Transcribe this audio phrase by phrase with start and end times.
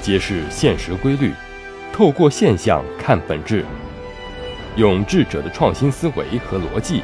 [0.00, 1.32] 揭示现实规律，
[1.92, 3.64] 透过现象看本质，
[4.76, 7.02] 用智者的创新思维和逻辑，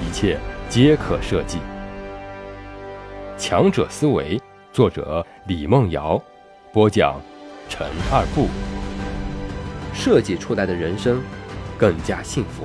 [0.00, 1.58] 一切皆可设计。
[3.36, 4.40] 强者思维，
[4.72, 6.20] 作者李梦瑶，
[6.72, 7.20] 播讲
[7.68, 8.48] 陈二步。
[9.94, 11.20] 设计出来的人生
[11.76, 12.64] 更加幸福。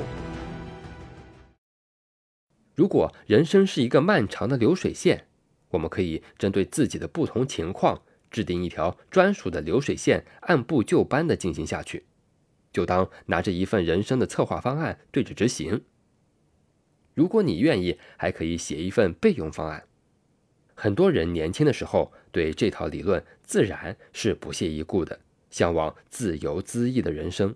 [2.76, 5.26] 如果人生是一个漫长的流水线，
[5.70, 8.02] 我们可以针对自己的不同情况。
[8.36, 12.04] 制定一条专属的流水线，按部就班的进行下去，
[12.74, 15.86] 就当拿着一份人生的策划方案对着执行。
[17.14, 19.86] 如果你愿意，还可以写一份备用方案。
[20.74, 27.56] 很多人年轻的时候对这套理论自然是不屑一顾的，向往自由恣意的人生。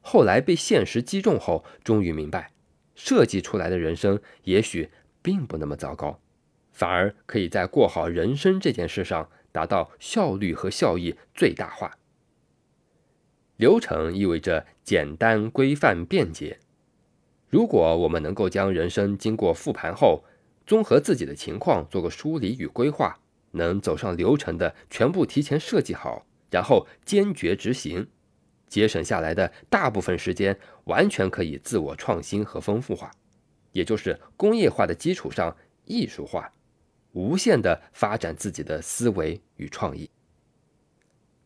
[0.00, 2.52] 后来被现实击中后，终于明白，
[2.94, 4.88] 设计出来的人生也许
[5.20, 6.18] 并不那么糟糕，
[6.72, 9.28] 反而可以在过好人生这件事上。
[9.52, 11.96] 达到效率和效益最大化。
[13.56, 16.58] 流程意味着简单、规范、便捷。
[17.48, 20.24] 如果我们能够将人生经过复盘后，
[20.66, 23.20] 综合自己的情况做个梳理与规划，
[23.52, 28.08] 能走上流程的全部提前设计好，然后坚决执行，
[28.66, 33.10] 节省下来的大部分时间完全可以自我创新和丰富化，
[33.72, 36.52] 也就是工业化的基础上艺术化。
[37.12, 40.10] 无限的发展自己的思维与创意，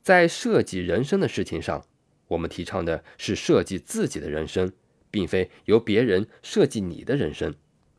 [0.02, 1.84] 在设计人生的事情上，
[2.28, 4.72] 我们提倡的是设计自己的人生，
[5.10, 7.54] 并非由别人设计你的人生，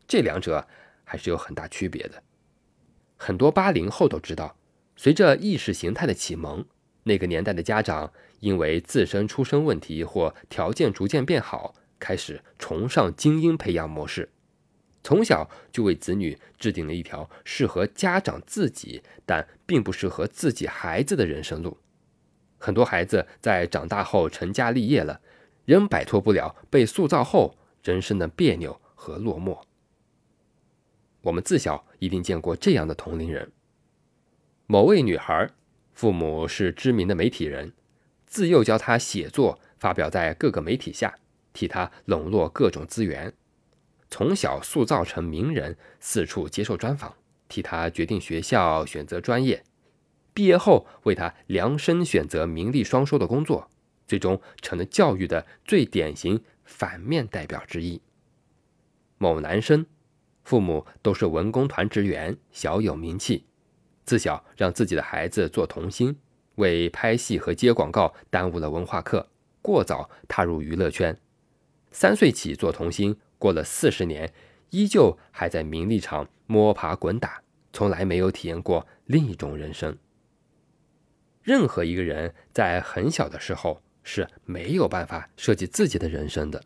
[0.06, 0.66] 这两者
[1.04, 2.22] 还是有很大区别的。
[3.16, 4.56] 很多八零后都知道，
[4.96, 6.64] 随着意识形态的启蒙，
[7.02, 14.30] 那个年代的家长因为自身出身问题或条件逐渐变好，开始崇尚精英培养模式。
[15.02, 21.78] 从小就为子女制定了一条适合家长自己，但并不适合自己孩子的人生路。
[22.58, 25.20] 很多孩子在长大后成家立业了，
[25.64, 29.60] 仍摆脱不了被塑造后人生的别扭和落寞。
[31.22, 33.52] 我们自小一定见过这样的同龄人：
[34.66, 35.50] 某位女孩，
[35.92, 37.72] 父母是知名的媒体人，
[38.26, 41.16] 自幼教她写作，发表在各个媒体下，
[41.52, 43.32] 替她笼络各种资源。
[44.10, 47.14] 从小塑造成名人，四处接受专访，
[47.48, 49.62] 替他决定学校、选择专业。
[50.32, 53.70] 毕业后，为他量身选择名利双收的工作，
[54.06, 58.00] 最终成了教育的最典型反面代表之一。
[59.18, 59.84] 某男生，
[60.44, 63.44] 父母都是文工团职员，小有名气，
[64.04, 66.16] 自小让自己的孩子做童星，
[66.54, 69.28] 为拍戏和接广告耽误了文化课，
[69.60, 71.18] 过早踏入娱乐圈。
[71.90, 73.18] 三岁起做童星。
[73.38, 74.32] 过了四十年，
[74.70, 79.96] 依旧还在名利场摸爬滚打，从来没有体验过另一种人生。
[81.42, 86.62] 任何一个人在很小的时候是没有办法设计自己的人生的。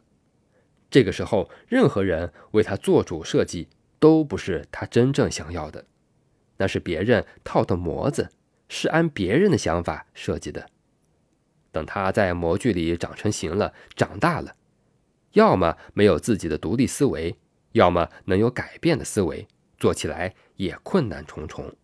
[0.91, 3.69] 这个时候，任何人为他做主设计，
[3.99, 5.87] 都不是他真正想要的，
[6.57, 8.31] 那是别人套的模子，
[8.69, 10.69] 是按别人的想法设计的。
[11.71, 14.55] 等他在模具里长成型了，长大了。
[15.33, 17.37] 要么没有自己的独立思维，
[17.73, 19.47] 要么能有改变的思维，
[19.79, 21.75] 做起来也困难重重。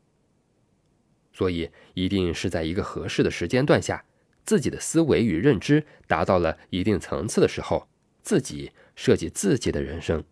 [1.33, 4.05] 所以，一定是在一个合适的时间段下，
[4.45, 7.89] 自己的思维与认知达到了一定层次的时候，
[8.23, 10.23] 自己设计自己的人生。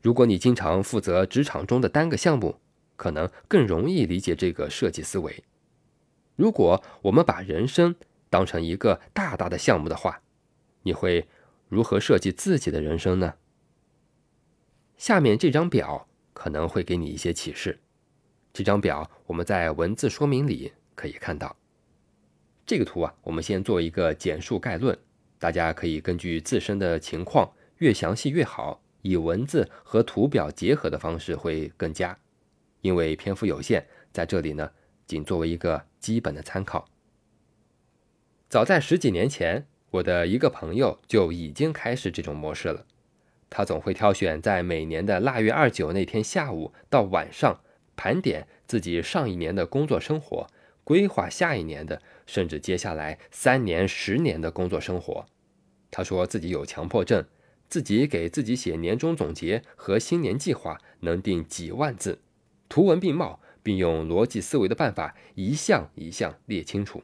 [0.00, 2.60] 如果你经常负责职场中的单个项目，
[2.96, 5.42] 可能更容易理解这个设计思维。
[6.36, 7.96] 如果我们把人生
[8.30, 10.20] 当成一个大大的项目的话，
[10.82, 11.26] 你会。
[11.72, 13.32] 如何设计自己的人生呢？
[14.98, 17.80] 下面这张表可能会给你一些启示。
[18.52, 21.56] 这张表我们在文字说明里可以看到。
[22.66, 24.98] 这个图啊，我们先做一个简述概论，
[25.38, 32.18] 大家可以根据自身的情况，越详细越好，以文字和图表结合的方式会更佳。
[32.82, 34.70] 因为篇幅有限，在这里呢，
[35.06, 36.86] 仅作为一个基本的参考。
[38.50, 39.66] 早在十几年前。
[39.92, 42.86] 我的一个朋友就已经开始这种模式了，
[43.50, 47.60] 他总会挑选在每年的腊月二九那天下午到晚上，
[47.94, 50.46] 盘点自己上一年的工作生活，
[50.82, 55.26] 规划下一年的，甚至接下来三年、十年的工作生活。
[55.90, 57.26] 他说自己有强迫症，
[57.68, 62.22] 自己给自己写年终总结和新年计划能定几万字，
[62.70, 67.02] 图文并茂，并用逻辑思维的办法一项一项列清楚。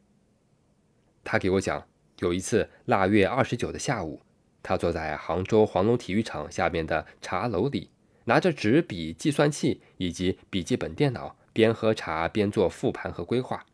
[1.23, 1.88] 他给我讲。
[2.19, 4.21] 有一次腊月二十九的下午，
[4.61, 7.89] 他坐在杭州黄龙体育场下面的茶楼里，
[8.25, 13.65] 拿着纸笔、计算器以及笔记本电脑，边喝茶边做复盘和规划。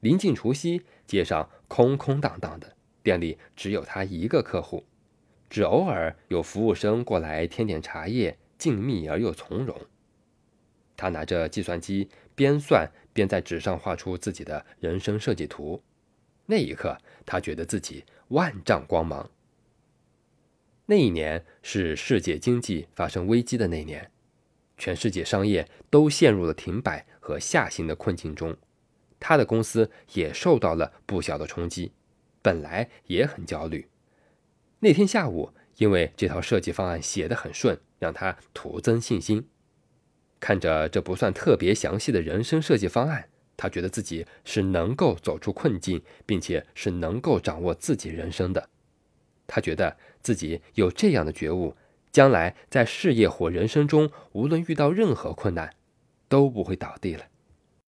[0.00, 4.84] 临近除夕，街上空空荡荡的，店里只有他一个客户，
[5.48, 9.74] 只偶尔有服务生过来添点茶叶，静谧而又从容。
[10.96, 15.82] 他拿着计算机边算边在纸上画出自己的人生设计图。
[16.50, 16.96] 那一刻，
[17.26, 19.30] 他觉得自己万丈光芒。
[20.86, 24.10] 那一年是世界经济发生危机的那年，
[24.78, 28.56] 全世界商业都陷入了停摆和下行的困境中，
[29.20, 31.92] 他的公司也受到了不小的冲击，
[32.40, 33.86] 本来也很焦虑。
[34.80, 39.46] 那天下午，因为这套设计方案写得很顺，让他徒增信心。
[40.40, 43.28] 看着这不算特别详细的人生设计方案，
[43.58, 48.70] 他觉得自己是能够走出困境，并且是能够掌握自己人生的。
[49.46, 51.74] 他觉得自己有这样的觉悟，
[52.12, 55.74] 将来在事业或人生中，无论遇到任何困难，
[56.28, 57.24] 都不会倒地了。